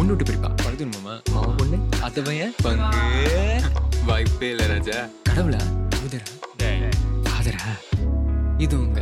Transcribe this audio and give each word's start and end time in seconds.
ஒன்று 0.00 0.14
விட்டு 0.14 0.26
பிரிப்பா 0.28 0.48
பழுது 0.64 0.86
மாமா. 0.86 1.14
மாமா 1.30 1.54
பொண்ணு? 1.54 1.76
அத்தை 2.02 2.22
பையன் 2.22 2.52
பங்கு. 2.62 3.00
வாய்ப்பே 4.04 4.50
இல்லை 4.50 4.66
ராஜா. 4.66 4.96
கடவுளா? 5.28 5.60
உதரா 6.06 6.28
ஃபாதரா? 7.26 7.64
இது 8.58 8.78
உங்க? 8.78 9.00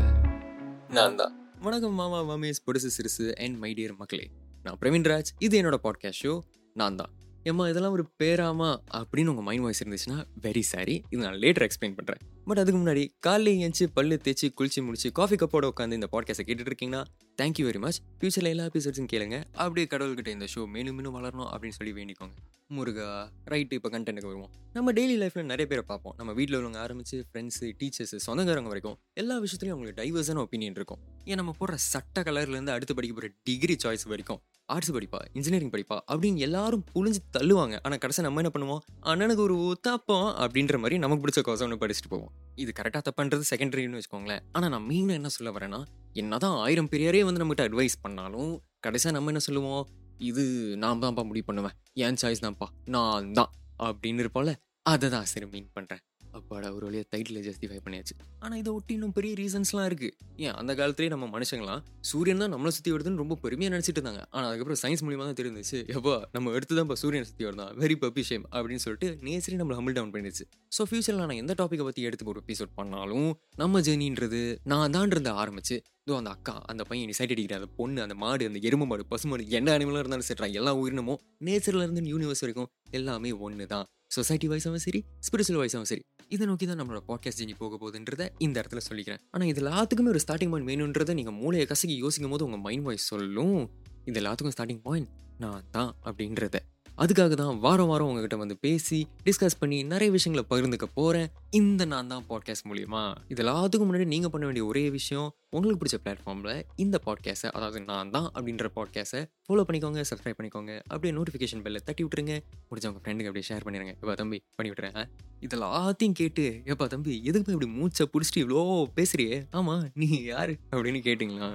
நான் 0.88 1.16
தான். 1.16 1.34
வணக்கம் 1.61 1.95
மாமா 1.95 2.21
மாமேஸ் 2.22 2.62
பொடுசு 2.66 2.90
சிறுசு 2.96 3.26
அண்ட் 3.45 3.58
மை 3.58 3.74
டியர் 3.74 3.96
மக்களே. 3.96 4.26
நான் 4.62 4.79
பிரவீன் 4.80 5.06
ராஜ். 5.06 5.30
இது 5.38 5.62
என்னோட 5.62 5.79
பாட்காஸ்ட் 5.87 6.22
ஷோ 6.24 6.34
நான் 6.72 6.96
தான். 6.96 7.12
ஏம்மா 7.42 7.68
இதெல்லாம் 7.68 7.92
ஒரு 7.92 8.06
பேராமா 8.22 8.70
அப்படின்னு 8.98 9.26
உங்கள் 9.26 9.44
மைண்ட் 9.44 9.62
வாய்ஸ் 9.62 9.82
இருந்துச்சுன்னா 9.84 10.18
வெரி 10.42 10.60
சாரி 10.60 11.04
இது 11.10 11.22
நான் 11.22 11.34
லேட்டர் 11.34 11.66
எக்ஸ்பிளைன் 11.68 11.96
பண்ணுறேன் 11.96 12.22
பட் 12.48 12.58
அதுக்கு 12.58 12.80
முன்னாடி 12.80 13.08
காலையில் 13.20 13.70
ஏஞ்சி 13.70 13.86
பல்லு 13.94 14.20
தேய்ச்சி 14.24 14.48
குளிச்சு 14.58 14.84
முடிச்சு 14.84 15.12
காஃபி 15.12 15.36
கப்போட 15.36 15.70
உட்காந்து 15.76 15.92
இந்த 15.92 16.08
பாட்காஸ்ட்டை 16.12 16.46
கேட்டுட்டு 16.46 16.70
இருக்கீங்கன்னா 16.70 17.04
தேங்க்யூ 17.42 17.64
வெரி 17.68 17.78
மச் 17.78 18.00
ஃபியூச்சரில் 18.20 18.42
எல்லா 18.42 18.64
எபிசோட்ஸும் 18.64 19.08
கேளுங்க. 19.12 19.44
அப்படியே 19.52 19.86
கடவுள்கிட்ட 19.90 20.28
இந்த 20.28 20.46
ஷோ 20.54 20.68
மேலும் 20.68 20.94
மேலும் 20.94 21.16
வளரணும் 21.16 21.48
அப்படின்னு 21.52 21.68
சொல்லி 21.68 21.92
வேண்டிக்கோங்க. 21.92 22.30
முருகா 22.66 23.30
ரைட்டு 23.50 23.72
இப்போ 23.72 23.89
கண்டென்ட்டுக்கு 23.89 24.30
வருவோம். 24.30 24.50
நம்ம 24.72 24.92
டெய்லி 24.92 25.16
லைஃப்பில் 25.22 25.50
நிறைய 25.53 25.66
பேரை 25.66 25.82
பார்ப்போம். 25.86 26.14
நம்ம 26.16 26.32
வீட்டில் 26.32 26.56
உள்ளவங்க 26.56 26.79
ஆரம்பிச்சு 26.86 27.22
ஃப்ரெண்ட்ஸு 27.32 27.72
டீச்சர்ஸ் 27.79 28.16
சொந்தக்காரங்க 28.16 28.67
வரைக்கும் 28.67 28.98
எல்லா 29.12 29.40
விஷயத்துலையும் 29.40 29.70
அவங்களுக்கு 29.70 30.03
டைவர்ஸான 30.03 30.46
ஒப்பீனியன் 30.46 30.76
இருக்கும். 30.80 30.98
ஏன் 31.25 31.34
நம்ம 31.34 31.54
போடுற 31.61 31.75
சட்ட 31.75 32.20
கலர்லேருந்து 32.20 32.69
அடுத்து 32.69 32.94
படிக்க 32.94 33.17
போகிற 33.17 33.34
டிகிரி 33.44 33.77
சாய்ஸ் 33.83 34.08
வரைக்கும் 34.08 34.41
ஆர்ட்ஸ் 34.67 34.92
படிப்பா 34.92 35.20
இன்ஜினியரிங் 35.33 35.70
படிப்பா 35.70 35.98
அப்படின்னு 36.12 36.36
எல்லாரும் 36.36 36.84
புழிஞ்சு 36.94 37.20
தள்ளுவாங்க. 37.39 37.78
ஆனால் 37.83 37.98
கடைசி 37.98 38.22
நம்ம 38.22 38.42
என்ன 38.42 38.50
பண்ணுவோம்? 38.55 39.06
அண்ணனுக்கு 39.06 39.36
ஒரு 39.36 39.55
ஊத்தாப்பம் 39.55 40.28
அப்படின்ற 40.47 40.77
மாதிரி 40.77 40.98
நமக்கு 40.98 41.27
பிடிச்ச 41.27 41.48
கோசம் 41.48 41.62
ஒன்று 41.62 41.86
படிச்சுட்டு 41.86 42.08
போவோம். 42.08 42.33
இது 42.55 42.72
கரெக்டாக 42.78 43.02
தப்புன்றது 43.08 43.44
செகண்டரின்னு 43.50 43.98
வச்சுக்கோங்களேன். 43.98 44.42
ஆனால் 44.52 44.70
நான் 44.70 44.83
மீன் 44.83 45.08
என்ன 45.08 45.28
சொல்ல 45.28 45.50
வரேன்னா 45.58 45.80
என்னதான் 46.12 46.56
ஆயிரம் 46.56 46.88
பெரியாரே 46.88 47.22
வந்து 47.24 47.42
நம்மகிட்ட 47.44 47.66
அட்வைஸ் 47.69 47.97
பண்ணாலும் 48.00 48.50
கடைசியாக 48.80 49.16
நம்ம 49.16 49.30
என்ன 49.33 49.42
சொல்லுவோம்? 49.48 49.88
இது 50.30 50.44
நான் 50.77 51.02
தான்ப்பா 51.02 51.24
முடிவு 51.24 51.44
பண்ணுவேன். 51.44 51.77
என் 51.92 52.20
சாய்ஸ் 52.22 52.44
தான்ப்பா. 52.47 52.69
நான் 52.84 53.33
தான் 53.33 53.52
அப்படின்னு 53.78 54.25
இருப்போம்ல 54.25 54.55
அதை 54.83 55.11
தான் 55.11 55.25
சரி 55.25 55.47
மீன் 55.47 55.70
பண்ணுறேன் 55.75 56.03
அப்பாடா 56.37 56.69
ஒரு 56.77 56.84
வழியாக 56.89 57.07
டைட்டில் 57.12 57.39
ஜஸ்டிஃபை 57.47 57.79
பண்ணியாச்சு. 57.84 58.15
ஆனால் 58.45 58.59
இதை 58.62 58.71
ஒட்டி 58.77 58.93
இன்னும் 58.97 59.15
பெரிய 59.19 59.33
ரீசன்ஸ்லாம் 59.41 59.87
இருக்குது 59.91 60.15
ஏன் 60.47 60.57
அந்த 60.61 60.73
காலத்துலேயே 60.81 61.12
நம்ம 61.15 61.27
மனுஷங்களாம் 61.35 61.83
சூரியன் 62.11 62.43
தான் 62.45 62.53
நம்மளை 62.55 62.73
சுற்றி 62.77 62.93
வருதுன்னு 62.95 63.23
ரொம்ப 63.23 63.37
பெருமையாக 63.45 63.75
நினச்சிட்டு 63.75 63.98
இருந்தாங்க. 64.01 64.23
ஆனால் 64.35 64.48
அதுக்கப்புறம் 64.51 64.81
சயின்ஸ் 64.85 65.05
மூலியமாக 65.07 65.29
தான் 65.31 65.41
தெரிஞ்சிச்சு. 65.41 65.81
எப்போ 65.97 66.15
நம்ம 66.37 66.55
எடுத்து 66.59 66.75
தான் 66.79 66.87
இப்போ 66.89 66.98
சூரியனை 67.03 67.29
சுற்றி 67.31 67.47
வருதான் 67.48 67.73
வெரி 67.83 67.98
பப்பி 68.05 68.25
ஷேம் 68.31 68.47
அப்படின்னு 68.55 68.85
சொல்லிட்டு 68.87 69.11
நேச்சரே 69.29 69.59
நம்மளை 69.62 69.79
ஹம்பிள் 69.81 69.97
டவுன் 69.98 70.15
பண்ணிடுச்சு. 70.17 70.47
ஸோ 70.79 70.85
ஃபியூச்சரில் 70.89 71.23
நான் 71.25 71.43
எந்த 71.43 71.55
டாப்பிக்கை 71.61 71.87
பற்றி 71.89 72.03
எடுத்து 72.09 72.33
ஒரு 72.35 72.42
எபிசோட் 72.45 72.73
பண்ணாலும் 72.81 73.31
நம்ம 73.63 73.81
ஜேர்னின்றது 73.89 74.42
நான் 74.73 74.95
தான்றத 74.98 75.31
ஆரம்பிச்சு 75.45 75.79
இதோ 76.07 76.19
அந்த 76.20 76.31
அக்கா 76.37 76.55
அந்த 76.73 76.83
பையன் 76.91 77.17
சைட் 77.17 77.33
அடிக்கிற 77.35 77.57
அந்த 77.61 77.69
பொண்ணு 77.79 77.98
அந்த 78.05 78.15
மாடு 78.23 78.45
அந்த 78.51 78.61
எருமை 78.69 78.87
மாடு 78.91 79.03
பசு 79.13 79.27
மாடு 79.31 79.42
என்ன 79.59 79.75
அனிமலாக 79.77 80.03
இருந்தாலும் 80.05 80.29
சரி 80.29 80.55
எல்லா 80.61 80.73
உயிரினமும் 80.81 81.20
நேச்சர்ல 81.48 81.85
இருந்து 81.87 82.11
யூனிவர்ஸ் 82.13 82.42
வரைக்கும் 82.45 82.70
எல்லாமே 82.98 83.33
ஒன்று 83.47 83.67
தான் 83.75 83.87
சொசைட்டி 84.17 84.47
வைஸாகவும் 84.53 84.85
சரி 84.87 85.01
ஸ்பிரிச்சுவல் 85.27 85.61
வைஸாகவும் 85.63 85.91
சரி 85.91 86.03
இதை 86.29 86.47
நோக்கி 86.47 86.67
தான் 86.67 86.81
நம்மளோட 86.81 87.01
பாட்காஸ்ட் 87.09 87.41
ஜெனி 87.41 87.55
போக 87.59 87.77
போகுதுன்றத 87.83 88.29
இந்த 88.39 88.57
இடத்துல 88.61 88.81
சொல்லிக்கிறேன். 88.89 89.21
ஆனால் 89.31 89.48
இது 89.48 89.61
எல்லாத்துக்குமே 89.62 90.12
ஒரு 90.15 90.21
ஸ்டார்டிங் 90.27 90.51
பாயிண்ட் 90.53 90.69
வேணுன்றதை 90.70 91.12
நீங்கள் 91.12 91.35
மூளையை 91.35 91.67
கசக்கி 91.67 91.97
யோசிக்கும் 91.97 92.31
போது 92.31 92.45
உங்கள் 92.45 92.61
மைண்ட் 92.61 92.85
வாய்ஸ் 92.85 93.07
சொல்லும். 93.07 93.70
இது 94.05 94.20
எல்லாத்துக்கும் 94.20 94.55
ஸ்டார்டிங் 94.57 94.83
பாயிண்ட் 94.83 95.09
நான் 95.39 95.65
தான் 95.70 95.95
அப்படின்றத. 96.05 96.57
அதுக்காக 97.03 97.35
தான் 97.41 97.59
வாரம் 97.59 97.91
வாரம் 97.91 98.09
உங்ககிட்ட 98.09 98.37
வந்து 98.37 98.57
பேசி 98.57 99.09
டிஸ்கஸ் 99.27 99.57
பண்ணி 99.59 99.77
நிறைய 99.83 100.09
விஷயங்களை 100.15 100.43
பகிர்ந்துக்க 100.51 100.87
போகிறேன் 100.95 101.29
இந்த 101.51 101.85
நான் 101.85 102.07
தான் 102.07 102.25
பாட்காஸ்ட் 102.31 102.67
மூலியமா. 102.69 103.03
இது 103.29 103.43
எல்லாத்துக்கும் 103.43 103.89
முன்னாடி 103.89 104.07
நீங்கள் 104.13 104.31
பண்ண 104.31 104.47
வேண்டிய 104.47 104.65
ஒரே 104.67 104.91
விஷயம் 104.91 105.29
உங்களுக்கு 105.51 105.81
பிடிச்ச 105.83 105.99
பிளாட்ஃபார்மில் 106.05 106.65
இந்த 106.77 107.01
பாட்காஸ்ட்டை 107.07 107.51
அதாவது 107.51 107.81
நான் 107.81 108.11
தான் 108.11 108.29
அப்படின்ற 108.35 108.69
பாட்காஸ்ட்டை 108.77 109.23
ஃபாலோ 109.47 109.65
பண்ணிக்கோங்க 109.69 110.03
சப்ஸ்கிரைப் 110.11 110.39
பண்ணிக்கோங்க. 110.41 110.73
அப்படியே 110.89 111.15
நோட்டிஃபிகேஷன் 111.19 111.63
பெல்ல 111.67 111.85
தட்டி 111.89 112.05
விட்டுருங்க. 112.05 112.35
முடிஞ்ச 112.71 112.91
உங்கள் 112.91 113.05
ஃப்ரெண்டுக்கு 113.05 113.31
அப்படியே 113.31 113.49
ஷேர் 113.51 113.65
பண்ணிடுங்க 113.67 113.95
எப்பா 114.03 114.17
தம்பி 114.23 114.41
பண்ணி 114.59 114.73
விட்டுறேன் 114.73 114.99
இதெல்லாத்தையும் 115.47 116.19
கேட்டு 116.23 116.47
எப்பா 116.73 116.87
தம்பி 116.95 117.15
எதுக்கு 117.31 117.55
இப்படி 117.57 117.71
மூச்சை 117.79 118.07
பிடிச்சிட்டு 118.13 118.45
இவ்வளோ 118.45 118.63
பேசுறியே? 118.98 119.39
ஆமாம் 119.51 119.85
நீ 119.95 120.08
யாரு? 120.33 120.55
அப்படின்னு 120.73 121.03
கேட்டிங்களா? 121.08 121.51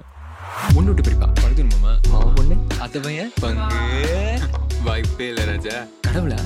ஒன்று 0.76 0.90
விட்டு 0.90 1.06
பிரிப்பா. 1.08 1.28
பழுது 1.42 1.64
மாமா 1.64 1.92
மாமா 2.12 2.30
பொண்ணு. 2.38 2.56
அத்தை 2.84 3.00
பையன் 3.00 3.32
பங்கு. 3.40 4.63
வாய்ப்பே 4.86 5.26
இல்லை 5.28 5.44
ராஜா. 5.44 5.76
கடவுளா 6.06 6.38